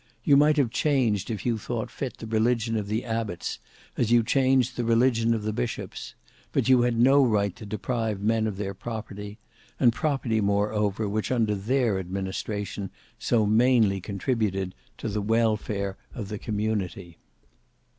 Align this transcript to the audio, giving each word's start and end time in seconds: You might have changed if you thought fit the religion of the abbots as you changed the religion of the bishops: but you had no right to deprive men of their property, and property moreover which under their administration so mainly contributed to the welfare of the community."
You 0.23 0.35
might 0.35 0.57
have 0.57 0.71
changed 0.71 1.29
if 1.29 1.45
you 1.45 1.59
thought 1.59 1.91
fit 1.91 2.17
the 2.17 2.25
religion 2.25 2.75
of 2.75 2.87
the 2.87 3.05
abbots 3.05 3.59
as 3.95 4.11
you 4.11 4.23
changed 4.23 4.75
the 4.75 4.83
religion 4.83 5.35
of 5.35 5.43
the 5.43 5.53
bishops: 5.53 6.15
but 6.51 6.67
you 6.67 6.81
had 6.81 6.97
no 6.97 7.23
right 7.23 7.55
to 7.57 7.67
deprive 7.67 8.19
men 8.19 8.47
of 8.47 8.57
their 8.57 8.73
property, 8.73 9.37
and 9.79 9.93
property 9.93 10.41
moreover 10.41 11.07
which 11.07 11.31
under 11.31 11.53
their 11.53 11.99
administration 11.99 12.89
so 13.19 13.45
mainly 13.45 14.01
contributed 14.01 14.73
to 14.97 15.07
the 15.07 15.21
welfare 15.21 15.97
of 16.15 16.29
the 16.29 16.39
community." 16.39 17.19